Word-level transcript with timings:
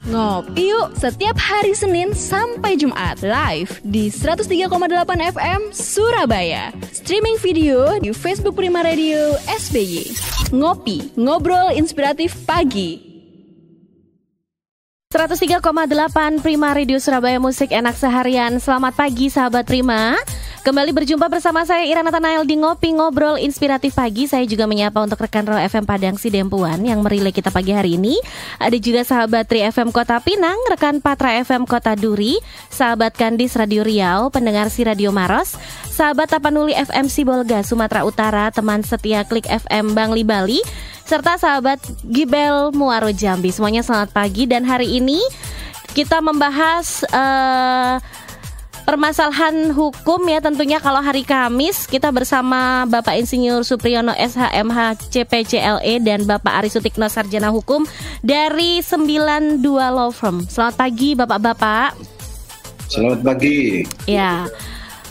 Ngopi 0.00 0.72
yuk 0.72 0.96
setiap 0.96 1.36
hari 1.36 1.76
Senin 1.76 2.16
sampai 2.16 2.72
Jumat 2.72 3.20
live 3.20 3.84
di 3.84 4.08
103,8 4.08 4.72
FM 5.36 5.60
Surabaya. 5.76 6.72
Streaming 6.88 7.36
video 7.36 8.00
di 8.00 8.08
Facebook 8.16 8.56
Prima 8.56 8.80
Radio 8.80 9.36
SBY. 9.44 10.08
Ngopi, 10.56 11.12
ngobrol 11.20 11.76
inspiratif 11.76 12.32
pagi. 12.48 12.96
103,8 15.12 15.60
Prima 16.40 16.72
Radio 16.72 16.96
Surabaya 16.96 17.36
Musik 17.42 17.74
Enak 17.74 17.98
Seharian 17.98 18.62
Selamat 18.62 18.94
pagi 18.94 19.26
sahabat 19.26 19.66
Prima 19.66 20.14
Kembali 20.60 20.92
berjumpa 20.92 21.32
bersama 21.32 21.64
saya 21.64 21.88
Ira 21.88 22.04
Nathanael 22.04 22.44
di 22.44 22.60
Ngopi 22.60 22.92
Ngobrol 22.92 23.40
Inspiratif 23.40 23.96
Pagi. 23.96 24.28
Saya 24.28 24.44
juga 24.44 24.68
menyapa 24.68 25.00
untuk 25.00 25.16
rekan 25.16 25.48
Roll 25.48 25.64
FM 25.64 25.88
Padang 25.88 26.20
Sidempuan 26.20 26.84
Yang 26.84 27.00
merilai 27.00 27.32
kita 27.32 27.48
pagi 27.48 27.72
hari 27.72 27.96
ini. 27.96 28.20
Ada 28.60 28.76
juga 28.76 29.00
sahabat 29.00 29.48
Tri 29.48 29.64
FM 29.64 29.88
Kota 29.88 30.20
Pinang 30.20 30.60
Rekan 30.68 31.00
Patra 31.00 31.40
FM 31.40 31.64
Kota 31.64 31.96
Duri 31.96 32.36
Sahabat 32.68 33.16
Kandis 33.16 33.56
Radio 33.56 33.88
Riau 33.88 34.28
Pendengar 34.28 34.68
si 34.68 34.84
Radio 34.84 35.08
Maros 35.16 35.56
Sahabat 35.88 36.28
Tapanuli 36.28 36.76
FM 36.76 37.08
Sibolga 37.08 37.64
Sumatera 37.64 38.04
Utara 38.04 38.52
Teman 38.52 38.84
setia 38.84 39.24
Klik 39.24 39.48
FM 39.48 39.96
Bangli 39.96 40.28
Bali 40.28 40.60
Serta 41.08 41.40
sahabat 41.40 41.80
Gibel 42.04 42.68
Muaro 42.76 43.08
Jambi. 43.08 43.48
Semuanya 43.48 43.80
selamat 43.80 44.12
pagi 44.12 44.44
Dan 44.44 44.68
hari 44.68 45.00
ini 45.00 45.24
kita 45.96 46.20
membahas 46.20 47.02
uh, 47.10 47.96
permasalahan 48.84 49.72
hukum 49.72 50.20
ya 50.28 50.40
tentunya 50.40 50.78
kalau 50.80 51.00
hari 51.00 51.22
Kamis 51.22 51.84
kita 51.86 52.08
bersama 52.10 52.84
Bapak 52.88 53.16
Insinyur 53.20 53.64
Supriyono 53.64 54.12
SHMH 54.16 55.10
CPCLE 55.12 56.00
dan 56.02 56.24
Bapak 56.24 56.64
Ari 56.64 56.70
Sutikno 56.72 57.06
Sarjana 57.06 57.52
Hukum 57.52 57.84
dari 58.24 58.80
92 58.84 59.60
Law 59.68 60.10
Firm. 60.12 60.44
Selamat 60.46 60.74
pagi 60.80 61.12
Bapak-bapak. 61.14 61.96
Selamat 62.90 63.20
pagi. 63.22 63.86
Ya. 64.10 64.50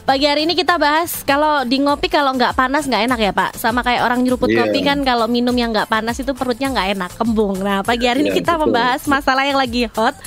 Pagi 0.10 0.26
hari 0.26 0.50
ini 0.50 0.58
kita 0.58 0.82
bahas 0.82 1.22
kalau 1.22 1.62
di 1.70 1.78
ngopi 1.86 2.10
kalau 2.10 2.34
nggak 2.34 2.58
panas 2.58 2.90
nggak 2.90 3.14
enak 3.14 3.20
ya 3.22 3.30
Pak. 3.30 3.62
Sama 3.62 3.86
kayak 3.86 4.10
orang 4.10 4.26
nyeruput 4.26 4.50
yeah. 4.50 4.66
kopi 4.66 4.82
kan 4.82 5.06
kalau 5.06 5.30
minum 5.30 5.54
yang 5.54 5.70
nggak 5.70 5.86
panas 5.86 6.18
itu 6.18 6.34
perutnya 6.34 6.74
nggak 6.74 6.98
enak, 6.98 7.12
kembung. 7.14 7.62
Nah 7.62 7.86
pagi 7.86 8.10
hari 8.10 8.26
yeah, 8.26 8.26
ini 8.26 8.32
iya, 8.34 8.40
kita 8.42 8.58
betul. 8.58 8.74
membahas 8.74 9.02
masalah 9.06 9.46
yang 9.46 9.62
lagi 9.62 9.86
hot, 9.94 10.18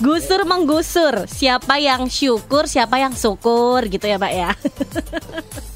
gusur 0.00 0.40
menggusur. 0.48 1.28
Siapa 1.28 1.76
yang 1.76 2.08
syukur, 2.08 2.64
siapa 2.64 2.96
yang 2.96 3.12
syukur 3.12 3.84
gitu 3.92 4.08
ya 4.08 4.16
Pak 4.16 4.32
ya. 4.32 4.50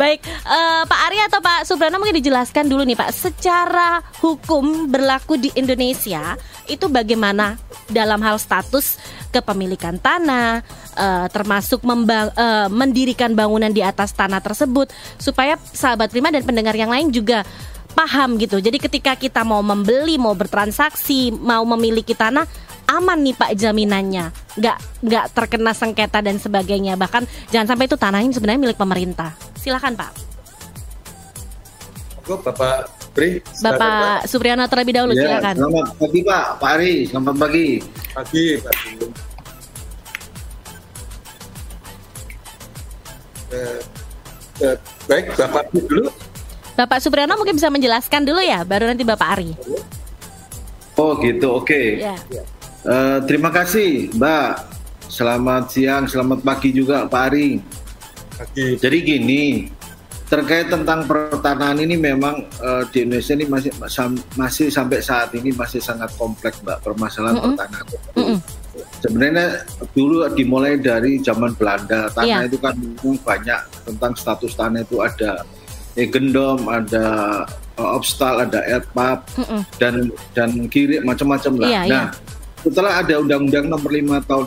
Baik, 0.00 0.22
uh, 0.46 0.82
Pak 0.86 1.00
Arya 1.10 1.22
atau 1.26 1.40
Pak 1.42 1.60
Subrana 1.66 1.98
mungkin 1.98 2.18
dijelaskan 2.22 2.70
dulu 2.70 2.86
nih 2.86 2.94
Pak, 2.94 3.10
secara 3.10 4.00
hukum 4.22 4.86
berlaku 4.86 5.34
di 5.34 5.50
Indonesia 5.58 6.38
itu 6.70 6.86
bagaimana 6.86 7.58
dalam 7.90 8.20
hal 8.22 8.36
status 8.38 9.00
kepemilikan 9.34 9.98
tanah, 9.98 10.62
uh, 10.94 11.26
termasuk 11.32 11.82
membang, 11.82 12.30
uh, 12.36 12.68
mendirikan 12.70 13.34
bangunan 13.34 13.72
di 13.72 13.82
atas 13.82 14.14
tanah 14.14 14.40
tersebut 14.40 14.92
supaya 15.18 15.58
sahabat 15.72 16.12
prima 16.12 16.30
dan 16.30 16.44
pendengar 16.44 16.76
yang 16.76 16.92
lain 16.92 17.10
juga 17.10 17.42
paham 17.98 18.38
gitu. 18.38 18.62
Jadi 18.62 18.78
ketika 18.78 19.18
kita 19.18 19.42
mau 19.42 19.58
membeli, 19.58 20.20
mau 20.20 20.36
bertransaksi, 20.36 21.34
mau 21.34 21.66
memiliki 21.66 22.14
tanah 22.14 22.46
aman 22.88 23.20
nih 23.20 23.36
Pak 23.36 23.52
jaminannya, 23.52 24.32
nggak 24.56 24.76
nggak 25.04 25.24
terkena 25.36 25.72
sengketa 25.76 26.24
dan 26.24 26.40
sebagainya. 26.40 26.96
Bahkan 26.96 27.52
jangan 27.52 27.76
sampai 27.76 27.84
itu 27.84 27.96
tanahnya 28.00 28.32
sebenarnya 28.32 28.60
milik 28.64 28.80
pemerintah. 28.80 29.36
Silakan 29.60 29.94
Pak. 29.94 30.12
Bapak 32.28 32.92
Pri. 33.16 33.40
Bapak 33.64 34.28
Supriyono 34.28 34.68
terlebih 34.68 34.92
dahulu 34.96 35.12
ya, 35.16 35.24
silakan. 35.24 35.54
Selamat 35.56 35.86
pagi 35.96 36.20
Pak, 36.24 36.44
Pak 36.60 36.70
Ari, 36.76 36.94
selamat 37.08 37.34
pagi. 37.40 37.68
Pagi, 38.12 38.44
pagi. 38.60 38.90
Eh, 43.48 43.80
eh, 44.60 44.76
baik, 45.08 45.24
Bapak 45.40 45.64
dulu. 45.72 46.04
Bapak 46.76 46.98
Supriyono 47.00 47.40
mungkin 47.40 47.56
bisa 47.56 47.72
menjelaskan 47.72 48.28
dulu 48.28 48.44
ya, 48.44 48.60
baru 48.64 48.92
nanti 48.92 49.08
Bapak 49.08 49.28
Ari. 49.40 49.50
Oh 51.00 51.16
gitu, 51.16 51.64
oke. 51.64 51.64
Okay. 51.64 52.04
Ya. 52.04 52.16
Uh, 52.88 53.20
terima 53.28 53.52
kasih, 53.52 54.08
Mbak. 54.16 54.80
Selamat 55.12 55.68
siang, 55.68 56.08
selamat 56.08 56.40
pagi 56.40 56.72
juga, 56.72 57.04
Pak 57.04 57.22
Ari. 57.28 57.60
Pagi. 58.32 58.80
Jadi 58.80 58.98
gini, 59.04 59.68
terkait 60.32 60.72
tentang 60.72 61.04
pertanahan 61.04 61.84
ini 61.84 62.00
memang 62.00 62.48
uh, 62.64 62.88
di 62.88 63.04
Indonesia 63.04 63.36
ini 63.36 63.44
masih 63.44 63.72
masih 64.36 64.66
sampai 64.72 65.04
saat 65.04 65.36
ini 65.36 65.52
masih 65.52 65.84
sangat 65.84 66.08
kompleks, 66.16 66.64
Mbak, 66.64 66.80
permasalahan 66.80 67.36
mm 67.36 67.40
-hmm. 67.44 67.52
pertanahan. 67.52 67.86
Mm 68.16 68.24
-hmm 68.24 68.40
sebenarnya 69.02 69.62
dulu 69.94 70.26
dimulai 70.34 70.78
dari 70.78 71.22
zaman 71.22 71.54
Belanda 71.54 72.10
tanah 72.14 72.46
yeah. 72.46 72.48
itu 72.48 72.58
kan 72.58 72.74
banyak 73.02 73.60
tentang 73.86 74.12
status 74.18 74.54
tanah 74.54 74.82
itu 74.82 75.02
ada 75.02 75.42
egendom 75.98 76.66
ada 76.66 77.06
uh, 77.78 77.90
obstal 77.94 78.42
ada 78.42 78.62
erpap 78.66 79.26
mm 79.34 79.44
-mm. 79.46 79.62
dan 79.78 79.94
dan 80.34 80.50
kiri 80.70 81.02
macam-macam 81.02 81.52
lah 81.58 81.70
yeah, 81.70 81.84
nah 81.86 82.06
yeah. 82.10 82.37
Setelah 82.62 83.02
ada 83.02 83.18
undang-undang 83.22 83.70
nomor 83.70 83.90
5 83.90 84.28
tahun 84.28 84.46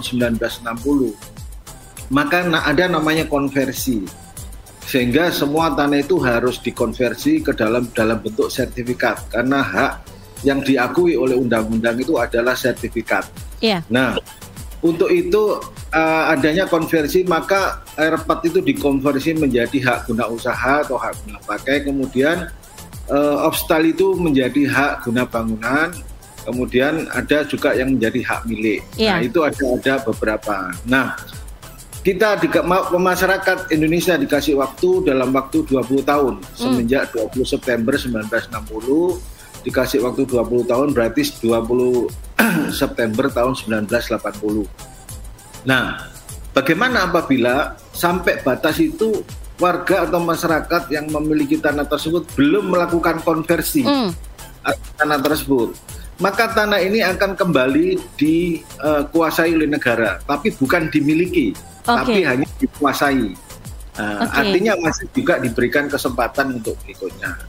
1960 0.64 2.12
maka 2.12 2.44
ada 2.44 2.92
namanya 2.92 3.24
konversi 3.28 4.04
sehingga 4.84 5.32
semua 5.32 5.72
tanah 5.72 6.04
itu 6.04 6.20
harus 6.20 6.60
dikonversi 6.60 7.40
ke 7.40 7.56
dalam 7.56 7.88
dalam 7.96 8.20
bentuk 8.20 8.52
sertifikat 8.52 9.32
karena 9.32 9.64
hak 9.64 9.92
yang 10.44 10.60
diakui 10.60 11.16
oleh 11.16 11.38
undang-undang 11.38 12.02
itu 12.02 12.18
adalah 12.18 12.58
sertifikat. 12.58 13.30
Yeah. 13.62 13.86
Nah, 13.88 14.18
untuk 14.82 15.08
itu 15.14 15.62
uh, 15.94 16.24
adanya 16.34 16.66
konversi 16.66 17.22
maka 17.24 17.86
airport 17.96 18.50
itu 18.50 18.60
dikonversi 18.60 19.38
menjadi 19.38 19.78
hak 19.80 20.10
guna 20.10 20.26
usaha 20.28 20.82
atau 20.82 20.98
hak 20.98 21.14
guna 21.24 21.40
pakai 21.46 21.86
kemudian 21.86 22.50
uh, 23.08 23.46
obstal 23.46 23.86
itu 23.86 24.18
menjadi 24.18 24.66
hak 24.66 24.94
guna 25.06 25.30
bangunan 25.30 25.94
kemudian 26.48 27.08
ada 27.14 27.46
juga 27.46 27.74
yang 27.78 27.94
menjadi 27.94 28.20
hak 28.26 28.42
milik 28.50 28.82
yeah. 28.98 29.18
nah 29.18 29.20
itu 29.22 29.40
ada 29.46 29.64
ada 29.78 29.94
beberapa 30.06 30.74
nah 30.86 31.18
kita 32.02 32.42
di 32.42 32.50
masyarakat 32.98 33.70
Indonesia 33.70 34.18
dikasih 34.18 34.58
waktu 34.58 35.06
dalam 35.06 35.30
waktu 35.38 35.62
20 35.70 36.02
tahun 36.02 36.34
mm. 36.42 36.58
semenjak 36.58 37.14
20 37.14 37.46
September 37.46 37.94
1960 37.94 39.32
dikasih 39.62 40.02
waktu 40.02 40.26
20 40.26 40.66
tahun 40.66 40.88
berarti 40.98 41.22
20 41.46 42.10
September 42.82 43.30
tahun 43.30 43.54
1980. 43.54 44.66
Nah, 45.70 46.10
bagaimana 46.58 47.06
apabila 47.06 47.78
sampai 47.94 48.42
batas 48.42 48.82
itu 48.82 49.22
warga 49.62 50.10
atau 50.10 50.18
masyarakat 50.18 50.90
yang 50.90 51.06
memiliki 51.14 51.62
tanah 51.62 51.86
tersebut 51.86 52.26
belum 52.34 52.74
melakukan 52.74 53.22
konversi 53.22 53.86
mm. 53.86 54.10
tanah 54.98 55.22
tersebut? 55.22 55.78
Maka 56.22 56.54
tanah 56.54 56.78
ini 56.86 57.02
akan 57.02 57.34
kembali 57.34 57.98
dikuasai 58.14 59.52
uh, 59.52 59.58
oleh 59.58 59.66
negara, 59.66 60.22
tapi 60.22 60.54
bukan 60.54 60.86
dimiliki, 60.94 61.50
okay. 61.82 61.98
tapi 61.98 62.20
hanya 62.22 62.48
dikuasai. 62.62 63.34
Uh, 63.98 64.22
okay. 64.22 64.38
Artinya 64.38 64.78
masih 64.78 65.10
juga 65.18 65.42
diberikan 65.42 65.90
kesempatan 65.90 66.62
untuk 66.62 66.78
berikutnya. 66.86 67.42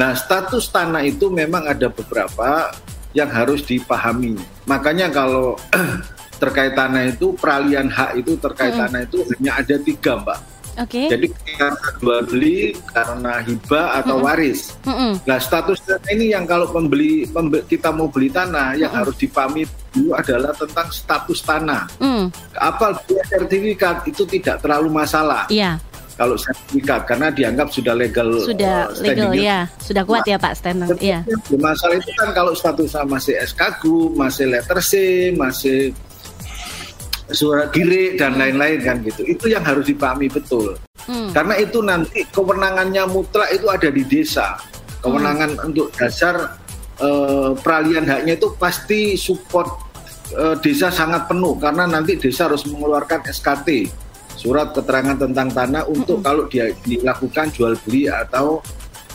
Nah, 0.00 0.16
status 0.16 0.72
tanah 0.72 1.04
itu 1.04 1.28
memang 1.28 1.68
ada 1.68 1.92
beberapa 1.92 2.72
yang 3.12 3.28
harus 3.28 3.62
dipahami. 3.62 4.40
Makanya 4.64 5.12
kalau 5.12 5.60
terkait 6.42 6.72
tanah 6.72 7.12
itu 7.12 7.36
peralihan 7.36 7.86
hak 7.86 8.24
itu 8.24 8.40
terkait 8.40 8.74
mm. 8.74 8.80
tanah 8.88 9.00
itu 9.04 9.18
hanya 9.36 9.52
ada 9.60 9.76
tiga, 9.78 10.18
Mbak. 10.18 10.40
Oke. 10.80 11.06
Okay. 11.06 11.06
Jadi 11.10 11.26
karena 11.54 11.88
jual 12.02 12.20
beli, 12.26 12.58
karena 12.90 13.32
hibah 13.46 13.86
atau 14.02 14.16
mm 14.18 14.20
-mm. 14.20 14.26
waris. 14.26 14.60
Mm 14.82 14.94
-mm. 14.94 15.12
Nah, 15.22 15.38
status 15.38 15.78
tanah 15.86 16.10
ini 16.10 16.26
yang 16.34 16.44
kalau 16.44 16.66
pembeli, 16.70 17.24
pembeli 17.30 17.62
kita 17.70 17.94
mau 17.94 18.10
beli 18.10 18.28
tanah 18.30 18.74
yang 18.74 18.90
mm 18.90 18.98
-mm. 18.98 19.00
harus 19.06 19.16
dipahami 19.18 19.62
dulu 19.94 20.10
adalah 20.18 20.52
tentang 20.54 20.88
status 20.90 21.38
tanah. 21.46 21.82
Mm. 22.02 22.24
Apal 22.58 22.98
sertifikat 23.30 24.02
itu 24.10 24.26
tidak 24.26 24.58
terlalu 24.62 24.90
masalah. 24.90 25.46
Iya. 25.50 25.78
Yeah 25.78 25.94
kalau 26.14 26.38
sertifikat 26.38 27.10
karena 27.10 27.28
dianggap 27.34 27.68
sudah 27.74 27.94
legal 27.94 28.28
sudah 28.38 28.86
uh, 28.86 29.02
legal 29.02 29.34
ya 29.34 29.66
sudah 29.82 30.02
kuat 30.06 30.22
ya 30.24 30.38
Pak 30.38 30.54
standar 30.54 30.88
ya 31.02 31.26
masalah 31.58 31.98
itu 31.98 32.10
kan 32.14 32.30
kalau 32.30 32.54
statusnya 32.54 33.02
masih 33.06 33.34
SKGU 33.42 34.14
masih 34.14 34.46
letter 34.46 34.78
C 34.78 34.92
masih 35.34 35.90
surat 37.32 37.72
kiri 37.72 38.20
dan 38.20 38.36
lain-lain 38.36 38.80
kan 38.84 38.96
gitu 39.00 39.24
itu 39.24 39.48
yang 39.48 39.64
harus 39.64 39.88
dipahami 39.88 40.28
betul 40.28 40.76
hmm. 41.08 41.32
karena 41.32 41.54
itu 41.56 41.80
nanti 41.80 42.28
kewenangannya 42.28 43.08
mutlak 43.08 43.48
itu 43.54 43.66
ada 43.70 43.88
di 43.88 44.02
desa 44.04 44.60
kewenangan 45.00 45.56
hmm. 45.56 45.66
untuk 45.72 45.88
dasar 45.96 46.60
uh, 47.00 47.56
peralihan 47.56 48.04
haknya 48.04 48.36
itu 48.36 48.52
pasti 48.60 49.16
support 49.16 49.68
uh, 50.36 50.56
desa 50.60 50.92
sangat 50.92 51.24
penuh 51.24 51.56
karena 51.56 51.88
nanti 51.88 52.20
desa 52.20 52.44
harus 52.48 52.68
mengeluarkan 52.68 53.24
SKT 53.24 53.88
surat 54.34 54.76
keterangan 54.76 55.16
tentang 55.16 55.48
tanah 55.48 55.88
untuk 55.88 56.20
mm 56.20 56.26
-hmm. 56.26 56.28
kalau 56.28 56.44
dia 56.50 56.66
dilakukan 56.84 57.48
jual 57.54 57.72
beli 57.86 58.10
atau 58.10 58.60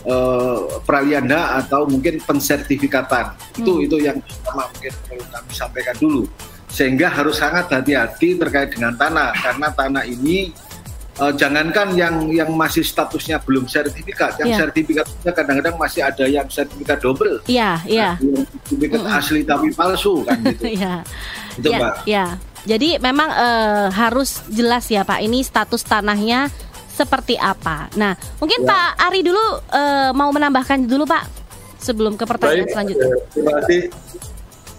uh, 0.07 0.79
pralianda 0.87 1.59
atau 1.59 1.83
mungkin 1.89 2.21
pensertifikatan. 2.23 3.35
Hmm. 3.35 3.59
Itu 3.59 3.83
itu 3.83 3.97
yang 3.99 4.21
pertama 4.23 4.69
mungkin 4.71 4.93
perlu 5.07 5.25
kami 5.27 5.51
sampaikan 5.51 5.95
dulu. 5.99 6.23
Sehingga 6.69 7.09
harus 7.09 7.41
sangat 7.41 7.67
hati-hati 7.73 8.37
terkait 8.37 8.77
dengan 8.77 8.93
tanah 8.93 9.33
karena 9.33 9.67
tanah 9.73 10.03
ini 10.05 10.53
uh, 11.19 11.33
jangankan 11.35 11.93
yang 11.93 12.15
yang 12.31 12.49
masih 12.55 12.81
statusnya 12.81 13.37
belum 13.43 13.67
sertifikat, 13.67 14.39
yang 14.41 14.55
yeah. 14.55 14.59
sertifikatnya 14.63 15.31
kadang-kadang 15.35 15.75
masih 15.75 16.01
ada 16.01 16.25
yang 16.25 16.47
sertifikat 16.47 16.97
double. 17.03 17.43
Iya, 17.45 17.49
yeah, 17.49 17.77
iya. 17.85 18.09
Yeah. 18.21 18.45
Sertifikat 18.65 18.99
mm 19.03 19.07
-hmm. 19.09 19.19
asli 19.19 19.41
tapi 19.43 19.67
palsu 19.75 20.23
kan 20.23 20.37
gitu. 20.45 20.63
Iya. 20.79 20.79
yeah. 21.03 21.59
Itu 21.59 21.67
yeah, 21.69 21.79
Mbak. 21.79 21.93
Iya. 21.93 21.99
Yeah. 22.07 22.29
Jadi 22.59 22.89
memang 22.99 23.29
uh, 23.31 23.87
harus 23.87 24.43
jelas 24.51 24.85
ya 24.91 25.07
Pak, 25.07 25.23
ini 25.23 25.43
status 25.43 25.79
tanahnya 25.83 26.51
seperti 26.91 27.39
apa. 27.39 27.87
Nah, 27.95 28.19
mungkin 28.43 28.67
ya. 28.67 28.67
Pak 28.67 28.89
Ari 29.07 29.23
dulu 29.23 29.39
uh, 29.71 30.11
mau 30.11 30.27
menambahkan 30.35 30.83
dulu 30.83 31.07
Pak 31.07 31.23
sebelum 31.79 32.19
ke 32.19 32.27
pertanyaan 32.27 32.67
Baik, 32.67 32.75
selanjutnya. 32.75 33.07
Uh, 33.07 33.19
terima 33.31 33.51
kasih. 33.63 33.81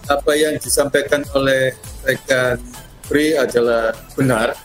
Apa 0.09 0.31
yang 0.33 0.57
disampaikan 0.57 1.21
oleh 1.37 1.75
rekan 2.05 2.57
Pri 3.11 3.35
adalah 3.35 3.91
benar 4.15 4.55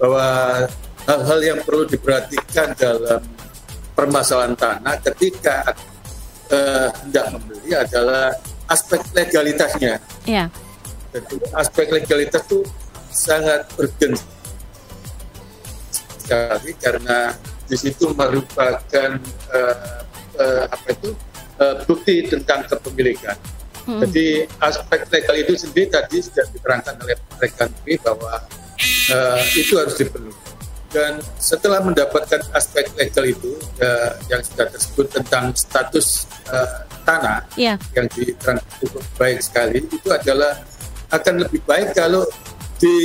bahwa 0.00 0.64
hal-hal 1.04 1.40
yang 1.44 1.58
perlu 1.60 1.84
diperhatikan 1.84 2.72
dalam 2.72 3.20
permasalahan 3.92 4.56
tanah 4.56 4.96
ketika 5.12 5.76
uh, 6.52 6.88
hendak 7.04 7.36
membeli 7.36 7.70
adalah 7.76 8.32
aspek 8.68 9.00
legalitasnya. 9.12 10.00
Ya. 10.24 10.48
Jadi 11.14 11.36
aspek 11.52 11.86
legalitas 11.92 12.44
itu 12.48 12.60
sangat 13.08 13.64
urgent 13.80 14.20
sekali 16.20 16.74
karena 16.76 17.32
di 17.66 17.76
situ 17.78 18.12
merupakan 18.12 19.10
uh, 19.54 20.00
uh, 20.36 20.64
apa 20.68 20.86
itu 20.92 21.10
uh, 21.62 21.74
bukti 21.86 22.26
tentang 22.26 22.66
kepemilikan. 22.68 23.38
Hmm. 23.86 24.02
Jadi 24.02 24.50
aspek 24.58 25.06
legal 25.08 25.36
itu 25.38 25.52
sendiri 25.54 25.86
tadi 25.86 26.18
sudah 26.18 26.44
diterangkan 26.50 26.94
oleh 27.06 27.16
rekan 27.38 27.70
bahwa 28.02 28.34
uh, 29.14 29.40
itu 29.54 29.78
harus 29.78 29.94
dipenuhi. 29.94 30.34
Dan 30.90 31.18
setelah 31.38 31.82
mendapatkan 31.82 32.40
aspek 32.54 32.90
legal 32.98 33.26
itu 33.26 33.54
uh, 33.82 34.10
yang 34.26 34.42
sudah 34.42 34.66
tersebut 34.70 35.06
tentang 35.12 35.54
status 35.54 36.26
uh, 36.50 36.82
tanah 37.06 37.46
yeah. 37.54 37.78
yang 37.94 38.10
diterangkan 38.10 38.66
cukup 38.82 39.02
baik 39.14 39.38
sekali, 39.38 39.82
itu 39.86 40.08
adalah 40.10 40.62
akan 41.14 41.46
lebih 41.46 41.62
baik 41.62 41.94
kalau 41.94 42.26
di 42.76 42.98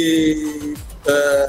eh, 1.08 1.48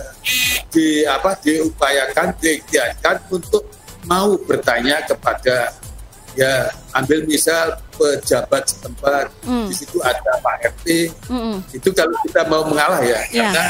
di 0.73 1.05
apa 1.05 1.37
diupayakan 1.43 2.37
digiatkan 2.39 3.17
untuk 3.33 3.67
mau 4.09 4.35
bertanya 4.41 5.05
kepada 5.05 5.75
ya 6.33 6.73
ambil 6.97 7.25
misal 7.29 7.77
pejabat 7.93 8.65
setempat 8.65 9.29
mm. 9.45 9.69
di 9.69 9.75
situ 9.77 10.01
ada 10.01 10.41
Pak 10.41 10.73
RT 10.81 10.87
mm 11.29 11.57
itu 11.77 11.89
kalau 11.93 12.17
kita 12.25 12.43
mau 12.49 12.65
mengalah 12.65 13.01
ya 13.05 13.21
yeah. 13.29 13.53
karena 13.53 13.65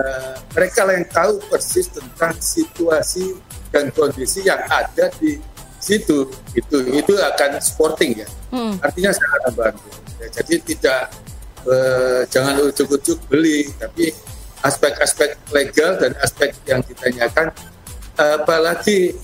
uh, 0.00 0.34
mereka 0.56 0.80
yang 0.88 1.06
tahu 1.12 1.32
persis 1.52 1.86
tentang 1.92 2.32
situasi 2.40 3.36
dan 3.70 3.92
kondisi 3.92 4.44
yang 4.44 4.60
ada 4.68 5.12
di 5.20 5.36
situ 5.80 6.28
itu 6.56 6.76
itu 6.92 7.12
akan 7.16 7.60
sporting 7.60 8.24
ya 8.24 8.28
mm. 8.52 8.80
artinya 8.80 9.12
sangat 9.12 9.40
membantu 9.52 9.88
ya, 10.20 10.26
jadi 10.40 10.54
tidak 10.64 11.02
uh, 11.68 12.20
jangan 12.28 12.54
ujuk-ujuk 12.68 13.18
beli 13.28 13.68
tapi 13.76 14.12
aspek-aspek 14.60 15.40
legal 15.56 15.96
dan 15.96 16.12
aspek 16.20 16.52
yang 16.68 16.84
ditanyakan 16.84 17.48
apalagi 18.20 19.16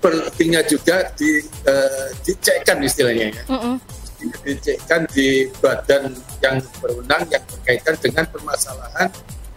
pentingnya 0.00 0.62
juga 0.66 1.06
di 1.16 1.40
uh, 1.66 2.08
dicekkan 2.22 2.80
istilahnya 2.82 3.32
ya. 3.32 3.42
Mm 3.48 3.60
-hmm. 3.60 3.76
dicekkan 4.42 5.04
di 5.12 5.44
badan 5.60 6.08
yang 6.40 6.56
berwenang 6.80 7.22
yang 7.28 7.44
berkaitan 7.46 7.94
dengan 8.00 8.24
permasalahan 8.32 9.08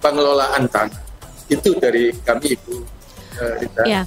pengelolaan 0.04 0.68
tanah 0.68 1.00
itu 1.50 1.74
dari 1.80 2.12
kami 2.22 2.54
Ibu 2.60 3.00
Rita. 3.40 3.84
Ya. 3.88 4.04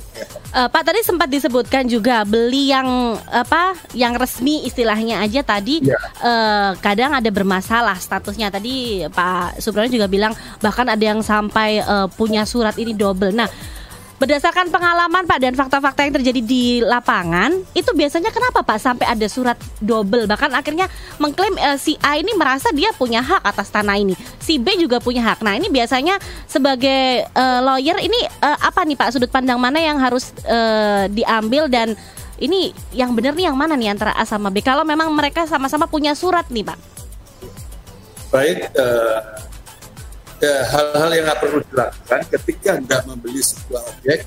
Uh, 0.52 0.68
Pak 0.68 0.84
tadi 0.84 1.00
sempat 1.00 1.32
disebutkan 1.32 1.88
juga 1.88 2.20
beli 2.28 2.68
yang 2.68 3.16
apa 3.32 3.72
yang 3.96 4.12
resmi 4.20 4.68
istilahnya 4.68 5.24
aja 5.24 5.40
tadi 5.40 5.80
ya. 5.80 5.96
uh, 6.20 6.76
kadang 6.84 7.16
ada 7.16 7.32
bermasalah 7.32 7.96
statusnya. 7.96 8.52
Tadi 8.52 9.08
Pak 9.08 9.56
Subrani 9.64 9.88
juga 9.88 10.04
bilang 10.12 10.36
bahkan 10.60 10.84
ada 10.84 11.00
yang 11.00 11.24
sampai 11.24 11.80
uh, 11.80 12.12
punya 12.12 12.44
surat 12.44 12.76
ini 12.76 12.92
double. 12.92 13.32
Nah, 13.32 13.48
Berdasarkan 14.22 14.70
pengalaman 14.70 15.26
Pak 15.26 15.38
dan 15.42 15.58
fakta-fakta 15.58 16.06
yang 16.06 16.14
terjadi 16.14 16.38
di 16.46 16.78
lapangan, 16.78 17.58
itu 17.74 17.90
biasanya 17.90 18.30
kenapa 18.30 18.62
Pak 18.62 18.78
sampai 18.78 19.02
ada 19.10 19.26
surat 19.26 19.58
double 19.82 20.30
bahkan 20.30 20.46
akhirnya 20.54 20.86
mengklaim 21.18 21.58
uh, 21.58 21.74
si 21.74 21.98
A 21.98 22.14
ini 22.14 22.30
merasa 22.38 22.70
dia 22.70 22.94
punya 22.94 23.18
hak 23.18 23.42
atas 23.42 23.74
tanah 23.74 23.98
ini, 23.98 24.14
si 24.38 24.62
B 24.62 24.78
juga 24.78 25.02
punya 25.02 25.26
hak. 25.26 25.42
Nah 25.42 25.58
ini 25.58 25.66
biasanya 25.66 26.22
sebagai 26.46 27.26
uh, 27.34 27.66
lawyer 27.66 27.98
ini 27.98 28.14
uh, 28.46 28.62
apa 28.62 28.86
nih 28.86 28.94
Pak 28.94 29.10
sudut 29.10 29.26
pandang 29.26 29.58
mana 29.58 29.82
yang 29.82 29.98
harus 29.98 30.30
uh, 30.46 31.10
diambil 31.10 31.66
dan 31.66 31.98
ini 32.38 32.70
yang 32.94 33.18
benar 33.18 33.34
nih 33.34 33.50
yang 33.50 33.58
mana 33.58 33.74
nih 33.74 33.90
antara 33.90 34.14
A 34.14 34.22
sama 34.22 34.54
B? 34.54 34.62
Kalau 34.62 34.86
memang 34.86 35.10
mereka 35.10 35.50
sama-sama 35.50 35.90
punya 35.90 36.14
surat 36.14 36.46
nih 36.46 36.62
Pak. 36.62 36.78
Baik. 38.30 38.70
Ya, 38.70 39.18
hal-hal 40.42 41.10
yang 41.14 41.26
perlu 41.38 41.58
dilakukan 41.70 42.20
ketika 42.38 42.70
hendak 42.78 43.00
membeli 43.06 43.40
sebuah 43.42 43.82
objek 43.94 44.26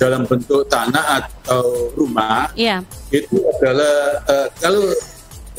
dalam 0.00 0.24
bentuk 0.24 0.64
tanah 0.72 1.20
atau 1.20 1.92
rumah 1.92 2.48
yeah. 2.56 2.80
itu 3.12 3.44
adalah 3.44 4.16
uh, 4.24 4.48
kalau 4.56 4.88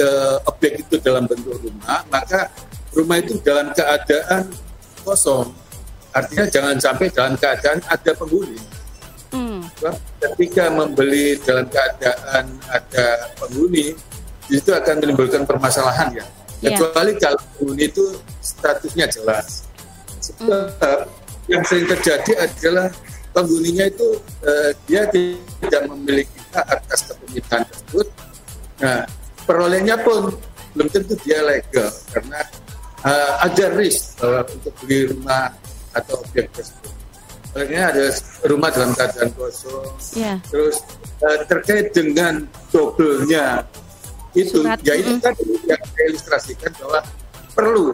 uh, 0.02 0.36
objek 0.50 0.82
itu 0.82 0.98
dalam 0.98 1.30
bentuk 1.30 1.54
rumah 1.62 2.02
maka 2.10 2.50
rumah 2.98 3.22
itu 3.22 3.38
dalam 3.46 3.70
keadaan 3.78 4.50
kosong 5.06 5.54
artinya 6.18 6.46
jangan 6.50 6.76
sampai 6.82 7.08
dalam 7.14 7.38
keadaan 7.38 7.78
ada 7.86 8.12
penghuni 8.18 8.58
mm. 9.30 9.62
ketika 10.18 10.74
membeli 10.74 11.38
dalam 11.46 11.70
keadaan 11.70 12.50
ada 12.74 13.30
penghuni 13.38 13.94
itu 14.50 14.70
akan 14.74 15.06
menimbulkan 15.06 15.46
permasalahan 15.46 16.18
ya 16.18 16.26
yeah. 16.66 16.74
kecuali 16.74 17.14
kalau 17.22 17.38
penghuni 17.56 17.86
itu 17.86 18.06
statusnya 18.42 19.06
jelas 19.06 19.71
Sebab 20.38 21.00
yang 21.50 21.64
sering 21.68 21.88
terjadi 21.90 22.32
adalah 22.48 22.88
penghuninya 23.32 23.86
itu 23.88 24.08
uh, 24.44 24.70
dia 24.86 25.08
tidak 25.10 25.84
memiliki 25.92 26.40
hak 26.52 26.66
atas 26.68 27.00
kepemilikan 27.12 27.62
tersebut. 27.68 28.08
Nah, 28.82 29.02
perolehnya 29.48 29.96
pun 30.00 30.36
belum 30.76 30.88
tentu 30.88 31.14
dia 31.24 31.44
legal 31.44 31.92
karena 32.16 32.40
uh, 33.04 33.32
ada 33.44 33.66
risk 33.76 34.20
uh, 34.24 34.44
untuk 34.48 34.74
beli 34.84 35.12
rumah 35.12 35.52
atau 35.92 36.20
objek 36.24 36.48
tersebut. 36.56 36.94
Soalnya 37.52 37.92
ada 37.92 38.06
rumah 38.48 38.72
dalam 38.72 38.96
keadaan 38.96 39.28
kosong, 39.36 39.92
yeah. 40.16 40.40
terus 40.48 40.80
uh, 41.20 41.44
terkait 41.52 41.92
dengan 41.92 42.48
dobelnya 42.72 43.68
itu, 44.32 44.64
Surat. 44.64 44.80
ya 44.88 44.96
itu 44.96 45.20
kan 45.20 45.36
yang 45.68 45.84
saya 45.84 46.06
ilustrasikan 46.08 46.72
bahwa 46.80 47.04
perlu 47.52 47.92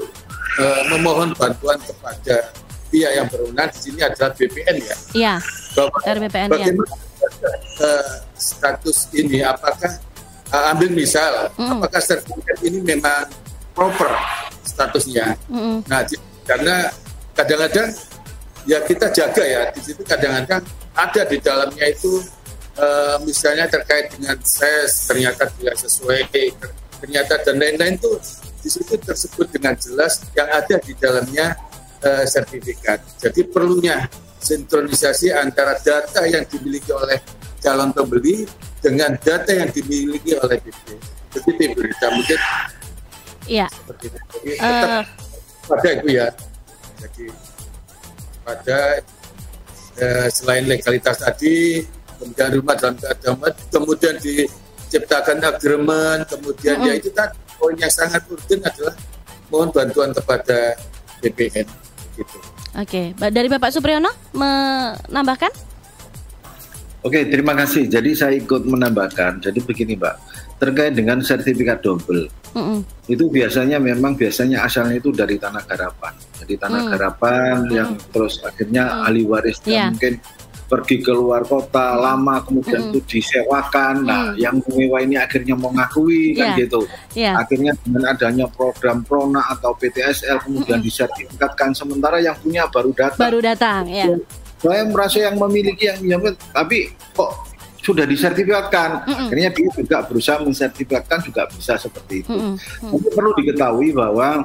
uh, 0.60 0.82
memohon 0.92 1.32
bantuan 1.38 1.80
kepada 1.82 2.52
pihak 2.88 3.12
yang 3.14 3.28
berwenang 3.28 3.70
di 3.72 3.80
sini 3.80 4.00
adalah 4.04 4.32
BPN 4.34 4.76
ya. 4.80 4.96
Iya. 5.14 5.34
BPN 5.76 6.48
ya. 6.48 6.54
bagaimana 6.54 6.94
ya. 6.94 7.30
Uh, 7.82 8.14
status 8.38 9.10
ini 9.14 9.42
apakah 9.44 10.00
uh, 10.54 10.72
ambil 10.74 10.90
misal 10.94 11.52
mm. 11.58 11.78
apakah 11.78 12.02
sertifikat 12.02 12.58
ini 12.64 12.80
memang 12.82 13.28
proper 13.76 14.10
statusnya. 14.64 15.36
Mm. 15.52 15.84
Nah, 15.86 16.02
karena 16.48 16.90
kadang-kadang 17.36 17.90
ya 18.66 18.80
kita 18.84 19.08
jaga 19.14 19.44
ya 19.44 19.62
di 19.72 19.82
situ 19.84 20.02
kadang-kadang 20.04 20.64
ada 20.98 21.22
di 21.30 21.38
dalamnya 21.40 21.86
itu 21.88 22.24
uh, 22.80 23.16
misalnya 23.24 23.70
terkait 23.70 24.10
dengan 24.16 24.36
ses 24.42 25.06
ternyata 25.06 25.46
tidak 25.60 25.76
sesuai 25.78 26.26
ternyata 26.98 27.34
dan 27.46 27.56
lain-lain 27.62 27.96
itu 27.96 28.12
di 28.68 28.76
situ 28.76 29.00
tersebut 29.00 29.48
dengan 29.48 29.80
jelas 29.80 30.28
yang 30.36 30.52
ada 30.52 30.76
di 30.76 30.92
dalamnya 31.00 31.56
uh, 32.04 32.28
sertifikat. 32.28 33.00
Jadi 33.16 33.48
perlunya 33.48 34.04
sinkronisasi 34.44 35.32
antara 35.32 35.80
data 35.80 36.28
yang 36.28 36.44
dimiliki 36.44 36.92
oleh 36.92 37.16
calon 37.64 37.96
pembeli 37.96 38.44
dengan 38.84 39.16
data 39.16 39.56
yang 39.56 39.72
dimiliki 39.72 40.36
oleh 40.36 40.60
BP. 40.60 40.86
Jadi 41.32 41.52
berita 41.72 42.12
mungkin 42.12 42.40
Iya. 43.48 43.72
Seperti 43.72 44.12
itu. 44.12 44.20
Jadi 44.20 44.52
tetap 44.60 44.90
uh, 44.92 45.04
pada 45.72 45.88
itu 45.96 46.08
ya. 46.12 46.28
Jadi 47.00 47.26
pada 48.44 48.80
uh, 50.04 50.28
selain 50.28 50.68
legalitas 50.68 51.16
tadi, 51.24 51.88
kemudian 52.20 52.60
rumah 52.60 52.76
dalam 52.76 53.00
keadaan 53.00 53.40
kemudian 53.72 54.20
diciptakan 54.20 55.40
agreement, 55.48 56.28
kemudian 56.28 56.76
mm 56.76 56.84
-hmm. 56.84 56.92
ya 56.92 56.94
itu 57.00 57.10
tadi 57.16 57.47
poin 57.58 57.76
yang 57.76 57.90
sangat 57.90 58.22
urgent 58.28 58.62
adalah 58.64 58.96
mohon 59.50 59.70
bantuan 59.70 60.14
kepada 60.14 60.78
BPN 61.20 61.68
gitu. 62.16 62.38
Oke, 62.74 63.18
dari 63.18 63.48
Bapak 63.48 63.74
Supriyono 63.74 64.10
menambahkan? 64.32 65.50
Oke, 67.02 67.24
terima 67.26 67.56
kasih. 67.56 67.88
Jadi 67.88 68.14
saya 68.14 68.34
ikut 68.36 68.68
menambahkan. 68.68 69.40
Jadi 69.40 69.60
begini, 69.64 69.96
Mbak, 69.96 70.16
terkait 70.60 70.94
dengan 70.94 71.22
sertifikat 71.22 71.80
double. 71.80 72.28
Mm-mm. 72.52 72.82
Itu 73.06 73.30
biasanya 73.30 73.78
memang 73.78 74.18
biasanya 74.18 74.66
asalnya 74.66 74.98
itu 74.98 75.14
dari 75.14 75.38
tanah 75.38 75.62
garapan. 75.64 76.14
Jadi 76.42 76.54
tanah 76.58 76.82
Mm. 76.84 76.90
garapan 76.92 77.56
yang 77.70 77.90
terus 78.12 78.42
akhirnya 78.42 79.06
ahli 79.06 79.24
warisnya 79.24 79.70
Iya. 79.70 79.86
mungkin 79.94 80.14
pergi 80.68 81.00
ke 81.00 81.16
luar 81.16 81.48
kota 81.48 81.96
lama 81.96 82.44
kemudian 82.44 82.92
Mm-mm. 82.92 83.00
itu 83.00 83.20
disewakan. 83.20 84.04
Nah, 84.04 84.24
Mm. 84.28 84.36
yang 84.36 84.56
menyewa 84.68 84.98
ini 85.00 85.16
akhirnya 85.16 85.56
mengakui 85.56 86.36
kan 86.36 86.54
Iya. 86.54 86.60
gitu. 86.60 86.82
Ya. 87.16 87.40
Akhirnya 87.40 87.72
dengan 87.82 88.04
adanya 88.12 88.46
program 88.52 89.02
Prona 89.08 89.48
atau 89.48 89.72
PTSL 89.80 90.44
kemudian 90.44 90.84
disertifikatkan 90.84 91.72
sementara 91.72 92.20
yang 92.20 92.36
punya 92.38 92.68
baru 92.68 92.92
datang. 92.92 93.24
Baru 93.24 93.40
datang, 93.40 93.88
ya. 93.88 94.12
saya 94.58 94.84
merasa 94.90 95.22
yang 95.22 95.38
memiliki 95.38 95.86
yang 95.86 96.02
yang 96.04 96.22
tapi 96.50 96.90
kok 97.14 97.30
sudah 97.78 98.04
disertifikatkan 98.04 99.06
Mm-mm. 99.08 99.30
akhirnya 99.30 99.50
dia 99.54 99.70
juga 99.72 99.98
berusaha 100.04 100.44
mensertifikatkan 100.44 101.24
juga 101.24 101.48
bisa 101.48 101.80
seperti 101.80 102.26
itu 102.26 102.34
Mm-mm. 102.36 102.58
tapi 102.84 103.08
perlu 103.16 103.32
diketahui 103.38 103.96
bahwa 103.96 104.44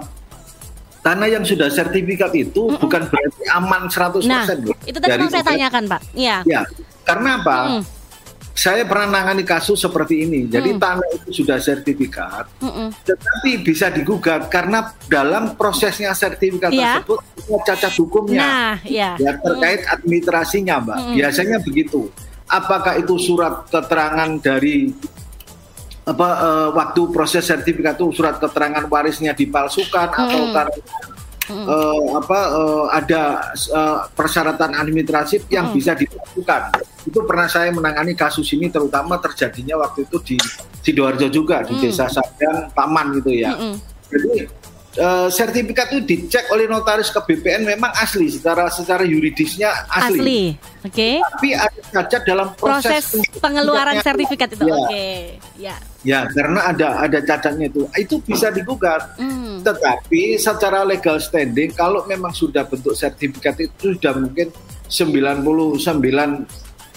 tanah 1.02 1.26
yang 1.28 1.42
sudah 1.42 1.66
sertifikat 1.66 2.30
itu 2.32 2.70
bukan 2.72 3.02
berarti 3.04 3.42
aman 3.50 3.90
100% 3.90 4.22
Nah, 4.24 4.46
loh. 4.56 4.76
itu 4.82 4.96
tadi 4.96 5.10
Dari 5.10 5.20
mau 5.20 5.30
saya 5.30 5.44
tanyakan, 5.44 5.84
Pak. 5.90 6.00
Iya. 6.14 6.36
ya 6.46 6.62
karena 7.02 7.30
apa 7.36 7.58
Mm. 7.68 7.82
saya 8.52 8.84
pernah 8.84 9.08
nangani 9.10 9.42
kasus 9.42 9.76
seperti 9.76 10.22
ini 10.22 10.46
jadi 10.46 10.70
Mm. 10.70 10.78
tanah 10.78 11.08
itu 11.12 11.42
sudah 11.42 11.58
sertifikat 11.58 12.46
Mm-mm. 12.60 12.94
tetapi 13.02 13.50
bisa 13.60 13.90
digugat 13.90 14.46
karena 14.46 14.94
dalam 15.04 15.58
prosesnya 15.58 16.14
sertifikat 16.14 16.70
Iya. 16.70 17.02
tersebut 17.02 17.18
ada 17.18 17.58
cacat 17.66 17.92
hukumnya 17.98 18.38
Nah, 18.40 18.74
ya. 18.86 19.18
ya 19.18 19.32
terkait 19.34 19.82
administrasinya 19.88 20.78
mbak 20.78 20.96
Mm-mm. 20.96 21.14
biasanya 21.16 21.58
begitu 21.58 22.06
apakah 22.46 22.94
itu 22.94 23.18
surat 23.18 23.66
keterangan 23.66 24.30
dari 24.38 24.92
apa 26.02 26.28
eh, 26.34 26.68
waktu 26.74 27.00
proses 27.14 27.46
sertifikat 27.46 27.94
itu 27.94 28.10
surat 28.10 28.42
keterangan 28.42 28.90
warisnya 28.90 29.30
dipalsukan 29.32 30.10
atau 30.10 30.50
Mm. 30.50 30.54
karena 30.54 30.78
eh, 31.52 32.02
apa 32.18 32.38
eh, 32.58 32.84
ada 32.90 33.22
eh, 33.54 33.98
persyaratan 34.10 34.74
administratif 34.74 35.46
yang 35.46 35.70
Mm. 35.70 35.74
bisa 35.78 35.94
dilakukan 35.94 36.74
itu 37.06 37.18
pernah 37.22 37.46
saya 37.46 37.70
menangani 37.70 38.18
kasus 38.18 38.50
ini 38.50 38.66
terutama 38.66 39.18
terjadinya 39.22 39.78
waktu 39.78 40.06
itu 40.10 40.34
di 40.34 40.36
sidoarjo 40.82 41.30
juga 41.30 41.62
di 41.62 41.78
Mm. 41.78 41.82
desa 41.86 42.10
Sadang 42.10 42.74
Taman 42.74 43.22
gitu 43.22 43.30
ya 43.38 43.54
Mm-mm. 43.54 43.74
jadi 44.10 44.50
eh, 44.96 45.28
sertifikat 45.32 45.92
itu 45.92 46.00
dicek 46.04 46.48
oleh 46.52 46.68
notaris 46.68 47.08
ke 47.08 47.20
BPN 47.20 47.64
memang 47.64 47.92
asli 47.96 48.28
secara 48.28 48.68
secara 48.68 49.04
yuridisnya 49.06 49.88
asli. 49.88 50.18
Asli. 50.20 50.42
Oke. 50.82 51.22
Tapi 51.22 51.48
ada 51.54 51.80
cacat 51.94 52.22
dalam 52.26 52.48
proses, 52.58 53.14
Proses 53.14 53.38
pengeluaran 53.38 54.02
sertifikat 54.02 54.48
itu. 54.56 54.64
Ya, 54.66 54.74
Oke. 54.74 55.06
Ya. 55.56 55.76
ya, 56.02 56.20
karena 56.34 56.60
ada 56.74 56.88
ada 57.06 57.18
cacatnya 57.22 57.70
itu. 57.70 57.86
Itu 57.94 58.18
bisa 58.24 58.50
digugat. 58.50 59.14
Hmm. 59.16 59.62
Tetapi 59.62 60.36
secara 60.36 60.82
legal 60.82 61.22
standing 61.22 61.70
kalau 61.72 62.02
memang 62.10 62.34
sudah 62.34 62.66
bentuk 62.66 62.98
sertifikat 62.98 63.56
itu 63.62 63.94
sudah 63.94 64.18
mungkin 64.18 64.50
99 64.92 65.44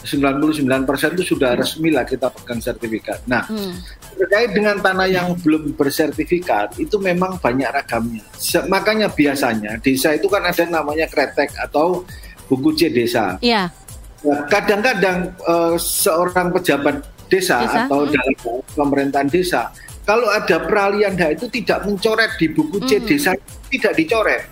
99% 0.05 1.17
itu 1.17 1.35
sudah 1.35 1.57
resmi 1.57 1.89
lah 1.89 2.05
kita 2.05 2.29
pegang 2.29 2.62
sertifikat. 2.62 3.25
Nah, 3.25 3.43
Hmm. 3.45 3.74
terkait 4.15 4.53
dengan 4.53 4.77
tanah 4.79 5.09
yang 5.09 5.33
belum 5.41 5.74
bersertifikat 5.74 6.77
itu 6.77 6.95
memang 7.01 7.41
banyak 7.41 7.67
ragamnya. 7.67 8.24
Se- 8.38 8.63
makanya 8.69 9.09
biasanya 9.09 9.81
desa 9.81 10.13
itu 10.13 10.29
kan 10.29 10.45
ada 10.45 10.63
namanya 10.63 11.09
kretek 11.09 11.51
atau 11.57 12.05
buku 12.45 12.77
C 12.77 12.93
desa. 12.93 13.35
Ya. 13.41 13.74
Nah, 14.21 14.45
Kadang-kadang 14.47 15.33
eh, 15.35 15.75
seorang 15.75 16.53
pejabat 16.53 17.01
desa, 17.25 17.65
Desa, 17.65 17.89
atau 17.89 18.05
hmm. 18.05 18.13
dalam 18.13 18.33
pemerintahan 18.71 19.29
desa, 19.29 19.74
kalau 20.05 20.29
ada 20.29 20.62
peralihan 20.62 21.17
hak 21.17 21.41
itu 21.41 21.45
tidak 21.50 21.81
mencoret 21.83 22.38
di 22.38 22.53
buku 22.53 22.77
C 22.85 23.01
Hmm. 23.01 23.05
desa 23.09 23.31
tidak 23.67 23.93
dicoret. 23.97 24.45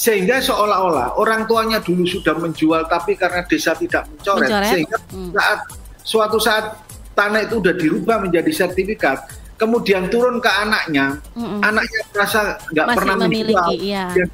Sehingga 0.00 0.40
seolah-olah 0.40 1.20
orang 1.20 1.44
tuanya 1.44 1.76
dulu 1.76 2.08
sudah 2.08 2.32
menjual 2.40 2.88
tapi 2.88 3.20
karena 3.20 3.44
desa 3.44 3.76
tidak 3.76 4.08
mencoret, 4.08 4.48
Mencoret, 4.48 4.72
sehingga 4.72 4.96
hmm. 5.12 5.30
saat 5.36 5.58
suatu 6.00 6.40
saat 6.40 6.80
tanah 7.12 7.44
itu 7.44 7.60
sudah 7.60 7.76
dirubah 7.76 8.16
menjadi 8.24 8.48
sertifikat, 8.48 9.28
kemudian 9.60 10.08
turun 10.08 10.40
ke 10.40 10.48
anaknya, 10.48 11.20
Mm-mm. 11.36 11.60
anaknya 11.60 12.00
merasa 12.16 12.56
nggak 12.72 12.86
pernah 12.96 13.14
memiliki, 13.28 13.52
menjual, 13.76 14.16
iya. 14.16 14.24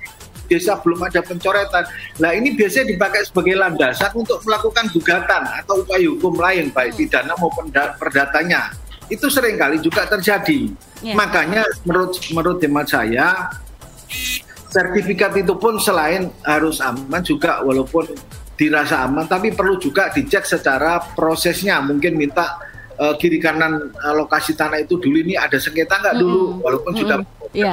desa 0.47 0.79
belum 0.79 1.03
ada 1.03 1.19
pencoretan. 1.27 1.83
Nah 2.23 2.31
ini 2.31 2.55
biasanya 2.55 2.95
dipakai 2.95 3.27
sebagai 3.27 3.59
landasan 3.59 4.15
untuk 4.15 4.39
melakukan 4.47 4.87
gugatan 4.95 5.43
atau 5.51 5.83
upaya 5.83 6.07
hukum 6.07 6.39
lain 6.39 6.71
baik 6.71 6.95
Hmm. 6.95 7.01
pidana 7.03 7.35
maupun 7.43 7.67
da- 7.75 7.99
perdatanya. 7.99 8.71
Itu 9.11 9.27
sering 9.27 9.59
kali 9.59 9.83
juga 9.83 10.07
terjadi. 10.07 10.71
Ya. 11.03 11.19
Makanya 11.19 11.67
menurut 11.83 12.15
menurut 12.31 12.59
hemat 12.63 12.87
saya 12.87 13.51
sertifikat 14.77 15.33
itu 15.41 15.57
pun 15.57 15.81
selain 15.81 16.29
harus 16.45 16.85
aman 16.85 17.25
juga 17.25 17.65
walaupun 17.65 18.13
dirasa 18.61 19.09
aman 19.09 19.25
tapi 19.25 19.57
perlu 19.57 19.81
juga 19.81 20.13
dicek 20.13 20.45
secara 20.45 21.01
prosesnya 21.17 21.81
mungkin 21.81 22.21
minta 22.21 22.61
eh, 23.01 23.15
kiri 23.17 23.41
kanan 23.41 23.89
eh, 23.89 24.15
lokasi 24.17 24.53
tanah 24.53 24.85
itu 24.85 25.01
dulu 25.01 25.17
ini 25.17 25.33
ada 25.33 25.57
sengketa 25.57 25.97
nggak 25.97 26.17
dulu 26.21 26.61
Mm-mm. 26.61 26.61
walaupun 26.61 26.93
sudah 26.93 27.17
Mm-mm. 27.25 27.57
Iya. 27.57 27.73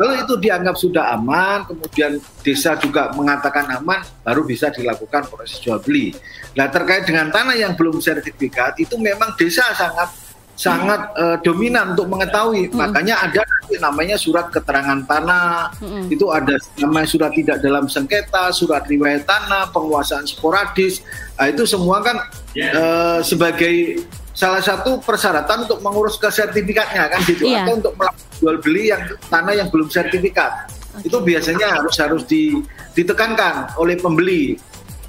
kalau 0.00 0.16
itu 0.16 0.34
dianggap 0.40 0.76
sudah 0.80 1.04
aman 1.12 1.68
kemudian 1.68 2.16
desa 2.40 2.80
juga 2.80 3.12
mengatakan 3.12 3.68
aman 3.76 4.00
baru 4.24 4.48
bisa 4.48 4.72
dilakukan 4.72 5.28
proses 5.28 5.60
jual 5.60 5.76
beli 5.84 6.16
nah 6.56 6.72
terkait 6.72 7.04
dengan 7.04 7.28
tanah 7.28 7.60
yang 7.60 7.76
belum 7.76 8.00
sertifikat 8.00 8.80
itu 8.80 8.96
memang 8.96 9.36
desa 9.36 9.68
sangat 9.76 10.29
sangat 10.60 11.00
eh, 11.16 11.36
dominan 11.40 11.96
untuk 11.96 12.12
mengetahui. 12.12 12.68
Makanya 12.76 13.24
ada 13.24 13.40
namanya 13.80 14.20
surat 14.20 14.52
keterangan 14.52 15.00
tanah. 15.08 15.72
Mm-mm. 15.80 16.12
itu 16.12 16.28
ada 16.28 16.52
namanya 16.76 17.08
surat 17.08 17.32
tidak 17.32 17.64
dalam 17.64 17.88
sengketa 17.88 18.52
surat 18.52 18.84
riwayat 18.84 19.24
tanah 19.24 19.72
penguasaan 19.72 20.28
sporadis. 20.28 21.00
Nah, 21.40 21.48
itu 21.48 21.64
semua 21.64 22.04
kan 22.04 22.20
eh, 22.52 23.24
sebagai 23.24 24.04
salah 24.36 24.60
satu 24.60 25.00
persyaratan 25.00 25.64
untuk 25.64 25.80
mengurus 25.80 26.20
ke 26.20 26.28
sertifikatnya 26.28 27.08
kan 27.08 27.20
gitu. 27.24 27.48
Iya. 27.48 27.64
atau 27.64 27.80
untuk 27.80 27.92
melakukan 27.96 28.28
jual 28.40 28.56
beli 28.60 28.84
yang 28.92 29.02
tanah 29.32 29.52
yang 29.56 29.68
belum 29.72 29.88
sertifikat. 29.88 30.68
Itu 31.00 31.22
biasanya 31.24 31.80
harus 31.80 31.96
harus 32.02 32.22
di- 32.28 32.60
ditekankan 32.92 33.78
oleh 33.80 33.96
pembeli 33.96 34.58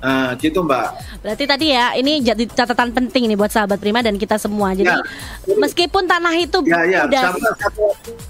Nah, 0.01 0.33
gitu 0.35 0.59
mbak 0.59 0.97
Berarti 1.21 1.45
tadi 1.45 1.65
ya 1.69 1.93
ini 1.93 2.17
jadi 2.19 2.43
catatan 2.43 2.89
penting 2.89 3.29
nih 3.29 3.37
buat 3.37 3.47
sahabat 3.47 3.77
Prima 3.77 4.01
dan 4.01 4.17
kita 4.17 4.35
semua. 4.35 4.73
Jadi 4.73 4.89
Ya. 4.89 4.97
meskipun 5.55 6.03
tanah 6.03 6.33
itu 6.35 6.57
ya 6.65 6.81
ya 6.83 6.99
udah 7.05 7.21
sama 7.29 7.49
satu 7.55 7.83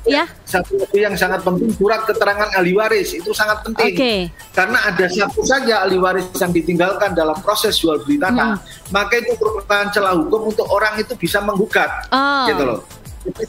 ya. 0.03 0.25
satu 0.43 0.73
yang 0.91 1.15
sangat 1.15 1.39
penting 1.41 1.71
surat 1.71 2.03
keterangan 2.03 2.51
ahli 2.53 2.71
waris 2.71 3.11
itu 3.11 3.31
sangat 3.31 3.63
penting 3.63 3.87
Oke. 3.89 4.13
karena 4.51 4.77
ada 4.83 5.05
satu 5.07 5.41
saja 5.41 5.81
ahli 5.81 5.95
waris 5.95 6.27
yang 6.35 6.51
ditinggalkan 6.51 7.11
dalam 7.11 7.39
proses 7.39 7.75
jual 7.75 7.99
beli 8.01 8.15
tanah 8.15 8.59
maka 8.89 9.15
itu 9.15 9.31
merupakan 9.33 9.87
celah 9.89 10.13
hukum 10.13 10.51
untuk 10.51 10.67
orang 10.67 10.97
itu 10.97 11.15
bisa 11.15 11.39
menggugat 11.39 11.87
Oh. 12.09 12.45
gitu 12.45 12.63
loh 12.65 12.79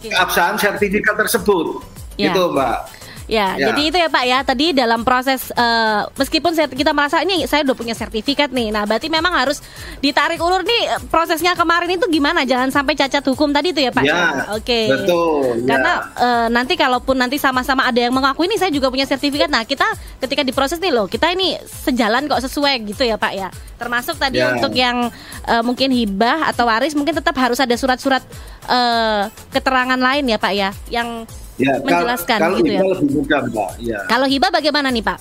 keabsahan 0.00 0.54
sertifikat 0.56 1.18
tersebut 1.18 1.82
Ya. 2.14 2.28
gitu 2.28 2.52
mbak 2.52 2.76
Ya, 3.24 3.54
Ya. 3.54 3.70
jadi 3.70 3.82
itu 3.84 3.96
ya 3.96 4.08
Pak 4.08 4.24
ya. 4.24 4.38
Tadi 4.42 4.66
dalam 4.72 5.02
proses 5.02 5.48
eh, 5.48 6.00
meskipun 6.12 6.52
saya- 6.52 6.66
kita 6.66 6.90
merasa 6.90 7.20
ini 7.20 7.46
saya 7.46 7.62
udah 7.62 7.74
punya 7.74 7.92
sertifikat 7.92 8.50
nih. 8.50 8.68
Nah, 8.68 8.82
berarti 8.82 9.06
memang 9.06 9.30
harus 9.30 9.62
ditarik 9.98 10.36
ulur 10.36 10.60
nih 10.60 10.82
prosesnya 11.06 11.54
kemarin 11.54 11.92
itu 11.92 12.06
gimana? 12.08 12.42
Jangan 12.42 12.68
sampai 12.68 12.92
cacat 12.92 13.22
hukum 13.24 13.50
tadi 13.50 13.70
itu 13.70 13.80
ya 13.80 13.90
Pak. 13.90 14.02
Ya, 14.02 14.50
Oke. 14.52 14.90
betul, 14.90 15.62
ya. 15.62 15.68
Karena 15.70 15.92
eh, 16.14 16.46
nanti 16.48 16.74
kalaupun 16.74 17.14
nanti 17.14 17.36
sama-sama 17.36 17.84
ada 17.84 17.98
yang 17.98 18.10
mengaku 18.10 18.42
ini 18.42 18.56
saya 18.56 18.68
juga 18.68 18.88
punya 18.88 19.04
sertifikat. 19.04 19.46
Nah, 19.46 19.62
kita 19.62 19.86
ketika 20.18 20.42
diproses 20.42 20.76
nih 20.76 20.90
loh, 20.90 21.06
kita 21.06 21.30
ini 21.30 21.54
sejalan 21.62 22.26
kok 22.26 22.42
sesuai 22.42 22.74
gitu 22.86 23.02
ya 23.02 23.14
Pak 23.14 23.32
ya. 23.32 23.48
Termasuk 23.78 24.14
tadi 24.14 24.38
Ya. 24.38 24.50
untuk 24.52 24.72
yang 24.72 25.08
eh, 25.42 25.62
mungkin 25.62 25.90
hibah 25.90 26.46
atau 26.48 26.66
waris 26.66 26.92
mungkin 26.92 27.14
tetap 27.14 27.34
harus 27.34 27.58
ada 27.58 27.74
surat-surat 27.74 28.22
eh, 28.66 29.22
keterangan 29.50 29.96
lain 29.96 30.26
ya 30.26 30.38
Pak 30.38 30.52
ya 30.52 30.70
yang 30.88 31.24
ya 31.54 31.72
menjelaskan 31.78 32.38
kalau 32.38 32.56
gitu 32.58 32.66
ya. 32.66 32.80
hibah 32.80 32.88
lebih 32.90 33.08
mudah 33.12 33.40
mbak 33.46 33.70
ya 33.78 34.00
Kalau 34.06 34.26
hibah 34.26 34.50
bagaimana 34.50 34.88
nih 34.88 35.04
Pak? 35.04 35.18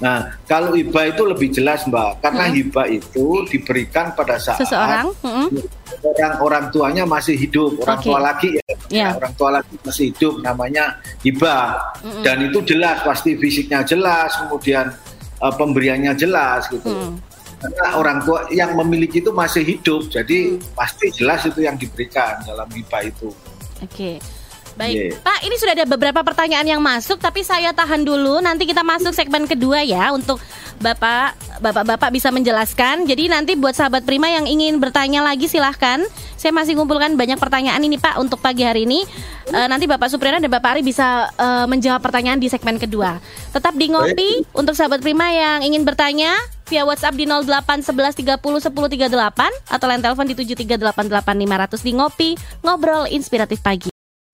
nah 0.00 0.18
kalau 0.48 0.72
hibah 0.72 1.04
itu 1.06 1.22
lebih 1.22 1.48
jelas 1.52 1.84
mbak 1.84 2.24
karena 2.24 2.48
hibah 2.48 2.88
itu 2.88 3.24
diberikan 3.46 4.16
pada 4.16 4.40
saat 4.40 4.56
Seseorang? 4.58 5.12
Mm-mm. 5.20 5.46
orang 6.00 6.32
orang 6.40 6.64
tuanya 6.70 7.04
masih 7.04 7.36
hidup 7.36 7.76
orang 7.78 8.00
Oke. 8.00 8.06
tua 8.08 8.18
laki 8.18 8.48
ya 8.56 8.64
Ya. 8.90 9.08
orang 9.12 9.32
tua 9.34 9.50
laki 9.54 9.76
masih 9.78 10.04
hidup 10.10 10.40
namanya 10.40 10.96
hibah 11.20 11.92
Mm-mm. 12.00 12.24
dan 12.24 12.40
itu 12.42 12.64
jelas 12.64 13.04
pasti 13.04 13.36
fisiknya 13.36 13.84
jelas 13.84 14.40
kemudian 14.40 14.88
eh, 15.36 15.52
pemberiannya 15.54 16.16
jelas 16.16 16.64
gitu 16.66 16.88
Mm. 16.88 17.20
karena 17.60 17.86
orang 17.92 18.18
tua 18.24 18.48
yang 18.48 18.72
memiliki 18.74 19.20
itu 19.20 19.28
masih 19.30 19.60
hidup 19.62 20.08
jadi 20.08 20.56
Mm. 20.56 20.64
pasti 20.72 21.12
jelas 21.12 21.44
itu 21.44 21.60
yang 21.60 21.76
diberikan 21.76 22.40
dalam 22.42 22.72
hibah 22.72 23.04
itu 23.04 23.28
Oke. 23.78 24.16
Baik, 24.80 24.96
Yeah. 24.96 25.20
Pak, 25.20 25.40
ini 25.44 25.54
sudah 25.60 25.72
ada 25.76 25.84
beberapa 25.84 26.20
pertanyaan 26.24 26.64
yang 26.64 26.80
masuk, 26.80 27.20
tapi 27.20 27.44
saya 27.44 27.76
tahan 27.76 28.00
dulu. 28.00 28.40
Nanti 28.40 28.64
kita 28.64 28.80
masuk 28.80 29.12
segmen 29.12 29.44
kedua 29.44 29.84
ya 29.84 30.08
untuk 30.10 30.40
Bapak, 30.80 31.36
Bapak-bapak 31.60 32.08
bisa 32.08 32.32
menjelaskan. 32.32 33.04
Jadi 33.04 33.28
nanti 33.28 33.52
buat 33.52 33.76
sahabat 33.76 34.08
Prima 34.08 34.32
yang 34.32 34.48
ingin 34.48 34.80
bertanya 34.80 35.20
lagi 35.20 35.44
silahkan. 35.44 36.00
Saya 36.40 36.56
masih 36.56 36.72
ngumpulkan 36.80 37.20
banyak 37.20 37.36
pertanyaan 37.36 37.84
ini 37.84 38.00
Pak 38.00 38.16
untuk 38.16 38.40
pagi 38.40 38.64
hari 38.64 38.88
ini. 38.88 39.04
Eh, 39.52 39.68
nanti 39.68 39.84
Bapak 39.84 40.08
Supriyana 40.08 40.40
dan 40.40 40.48
Bapak 40.48 40.80
Ari 40.80 40.82
bisa 40.82 41.28
eh, 41.36 41.66
menjawab 41.68 42.00
pertanyaan 42.00 42.40
di 42.40 42.48
segmen 42.48 42.80
kedua. 42.80 43.20
Tetap 43.52 43.76
di 43.76 43.92
ngopi 43.92 44.40
untuk 44.56 44.72
sahabat 44.72 45.04
Prima 45.04 45.28
yang 45.28 45.60
ingin 45.60 45.84
bertanya 45.84 46.32
via 46.72 46.88
WhatsApp 46.88 47.18
di 47.18 47.28
08 47.28 47.84
11 47.84 48.40
30 48.40 48.40
10 48.40 48.72
38 48.72 49.12
atau 49.68 49.86
line 49.90 50.00
telepon 50.00 50.24
di 50.24 50.34
7388500 50.64 51.84
di 51.84 51.92
ngopi 51.92 52.30
ngobrol 52.64 53.04
inspiratif 53.12 53.60
pagi. 53.60 53.89